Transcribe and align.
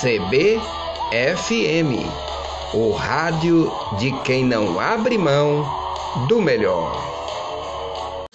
CBFM, 0.00 1.90
o 2.72 2.92
rádio 2.92 3.68
de 3.98 4.12
quem 4.22 4.44
não 4.44 4.78
abre 4.78 5.18
mão 5.18 5.66
do 6.28 6.40
melhor. 6.40 8.28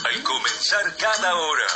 Vai 0.00 0.16
começar 0.20 0.94
cada 0.96 1.34
hora. 1.34 1.66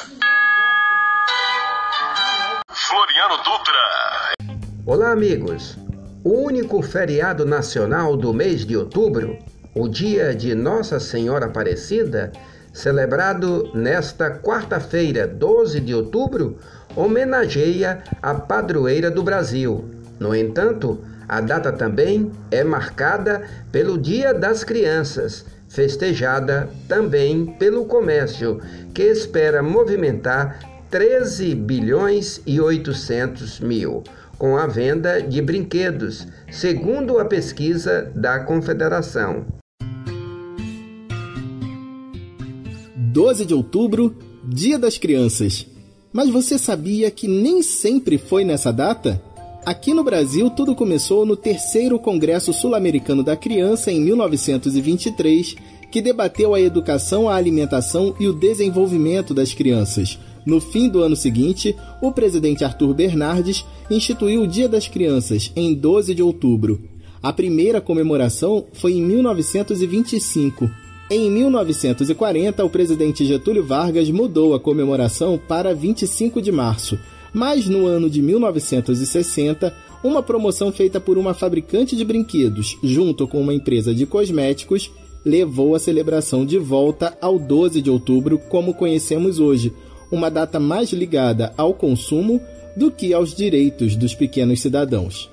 Floriano 2.71 3.37
Dutra. 3.39 4.63
Olá, 4.87 5.10
amigos. 5.10 5.77
O 6.22 6.45
único 6.45 6.81
feriado 6.81 7.45
nacional 7.45 8.17
do 8.17 8.33
mês 8.33 8.65
de 8.65 8.77
outubro, 8.77 9.37
o 9.74 9.88
dia 9.88 10.33
de 10.33 10.54
Nossa 10.54 11.01
Senhora 11.01 11.47
Aparecida, 11.47 12.31
celebrado 12.72 13.72
nesta 13.74 14.31
quarta-feira, 14.31 15.27
12 15.27 15.81
de 15.81 15.93
outubro, 15.95 16.61
homenageia 16.97 18.02
a 18.23 18.34
padroeira 18.34 19.11
do 19.11 19.23
Brasil. 19.23 19.85
No 20.19 20.35
entanto, 20.35 21.01
a 21.29 21.41
data 21.41 21.73
também 21.73 22.30
é 22.51 22.62
marcada 22.62 23.43
pelo 23.71 23.97
Dia 23.97 24.35
das 24.35 24.62
Crianças, 24.65 25.45
festejada 25.69 26.69
também 26.87 27.47
pelo 27.59 27.87
comércio, 27.87 28.61
que 28.93 29.02
espera 29.02 29.63
movimentar 29.63 30.59
13 30.91 31.55
bilhões 31.55 32.43
e 32.47 32.61
800 32.61 33.61
mil 33.61 34.02
com 34.37 34.57
a 34.57 34.66
venda 34.66 35.23
de 35.23 35.41
brinquedos, 35.41 36.27
segundo 36.51 37.19
a 37.19 37.24
pesquisa 37.24 38.11
da 38.15 38.41
Confederação. 38.41 39.47
12 42.97 43.47
de 43.47 43.55
outubro, 43.55 44.16
Dia 44.45 44.79
das 44.79 44.99
Crianças. 44.99 45.72
Mas 46.12 46.29
você 46.29 46.59
sabia 46.59 47.11
que 47.11 47.27
nem 47.27 47.62
sempre 47.62 48.19
foi 48.19 48.45
nessa 48.45 48.71
data? 48.71 49.23
Aqui 49.65 49.95
no 49.95 50.05
Brasil, 50.05 50.51
tudo 50.51 50.75
começou 50.75 51.25
no 51.25 51.37
terceiro 51.37 51.99
Congresso 51.99 52.52
Sul-Americano 52.52 53.23
da 53.23 53.35
Criança, 53.35 53.91
em 53.91 54.01
1923, 54.01 55.57
que 55.90 56.02
debateu 56.02 56.52
a 56.52 56.60
educação, 56.60 57.29
a 57.29 57.37
alimentação 57.37 58.15
e 58.21 58.27
o 58.27 58.33
desenvolvimento 58.35 59.33
das 59.33 59.55
crianças. 59.55 60.18
No 60.45 60.60
fim 60.60 60.88
do 60.88 61.01
ano 61.01 61.16
seguinte, 61.16 61.74
o 62.02 62.13
presidente 62.13 62.65
Arthur 62.65 62.93
Bernardes 62.93 63.65
instituiu 63.90 64.42
o 64.42 64.48
Dia 64.48 64.68
das 64.68 64.88
Crianças, 64.88 65.50
em 65.56 65.72
12 65.72 66.14
de 66.14 66.22
outubro. 66.22 66.80
A 67.22 67.33
primeira 67.33 67.80
comemoração 67.80 68.66
foi 68.74 68.94
em 68.94 69.02
1925 69.02 70.81
em 71.14 71.30
1940, 71.30 72.64
o 72.64 72.70
presidente 72.70 73.24
Getúlio 73.24 73.64
Vargas 73.64 74.10
mudou 74.10 74.55
a 74.55 74.60
comemoração 74.60 75.38
para 75.38 75.74
25 75.74 76.41
de 76.41 76.50
março, 76.50 76.98
mas 77.32 77.68
no 77.68 77.86
ano 77.86 78.08
de 78.08 78.22
1960, 78.22 79.74
uma 80.02 80.22
promoção 80.22 80.72
feita 80.72 81.00
por 81.00 81.18
uma 81.18 81.34
fabricante 81.34 81.94
de 81.94 82.05
brinquedos, 82.05 82.78
junto 82.83 83.28
com 83.28 83.40
uma 83.40 83.55
empresa 83.55 83.94
de 83.94 84.06
cosméticos, 84.06 84.90
levou 85.24 85.74
a 85.74 85.78
celebração 85.78 86.44
de 86.44 86.58
volta 86.58 87.16
ao 87.20 87.38
12 87.38 87.80
de 87.80 87.90
outubro, 87.90 88.38
como 88.38 88.74
conhecemos 88.74 89.38
hoje, 89.38 89.72
uma 90.10 90.30
data 90.30 90.58
mais 90.58 90.92
ligada 90.92 91.52
ao 91.56 91.74
consumo 91.74 92.40
do 92.77 92.90
que 92.90 93.12
aos 93.12 93.34
direitos 93.34 93.96
dos 93.96 94.14
pequenos 94.14 94.60
cidadãos. 94.60 95.31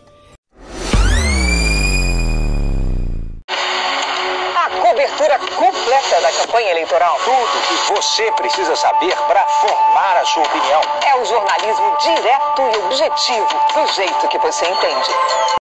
Cobertura 5.00 5.39
completa 5.55 6.19
da 6.22 6.30
campanha 6.44 6.72
eleitoral. 6.72 7.16
Tudo 7.23 7.47
que 7.69 7.75
você 7.94 8.30
precisa 8.33 8.75
saber 8.75 9.16
para 9.28 9.45
formar 9.45 10.17
a 10.17 10.25
sua 10.25 10.44
opinião. 10.44 10.81
É 11.08 11.16
o 11.22 11.23
jornalismo 11.23 11.95
direto 12.03 12.64
e 12.64 12.78
objetivo, 12.86 13.47
do 13.73 13.88
jeito 13.94 14.28
que 14.28 14.38
você 14.39 14.66
entende. 14.66 15.09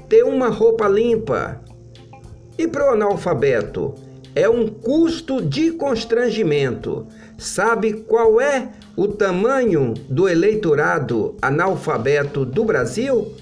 ter 0.09 0.23
uma 0.23 0.50
roupa 0.50 0.88
limpa. 0.88 1.62
E 2.57 2.68
para 2.68 2.90
o 2.90 2.94
analfabeto, 2.94 3.94
é 4.35 4.50
um 4.50 4.68
custo 4.68 5.41
de 5.41 5.72
constrangimento. 5.72 7.07
Sabe 7.38 7.94
qual 7.94 8.41
é 8.41 8.69
o 8.96 9.07
tamanho 9.07 9.94
do 10.09 10.28
eleitorado 10.28 11.35
analfabeto 11.41 12.46
do 12.46 12.66
Brasil? 12.66 13.34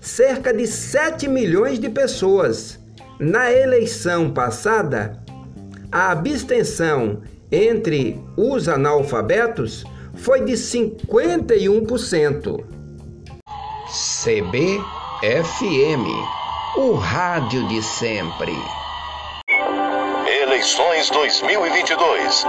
Cerca 0.00 0.52
de 0.52 0.66
7 0.66 1.28
milhões 1.28 1.78
de 1.78 1.88
pessoas. 1.88 2.78
Na 3.18 3.50
eleição 3.50 4.30
passada, 4.30 5.18
a 5.90 6.10
abstenção 6.10 7.22
entre 7.50 8.20
os 8.36 8.68
analfabetos 8.68 9.84
foi 10.14 10.44
de 10.44 10.52
51%. 10.52 12.83
CBFM, 14.24 16.06
o 16.76 16.94
rádio 16.94 17.68
de 17.68 17.82
sempre. 17.82 18.56
Eleições 20.26 21.10
2022. 21.10 22.46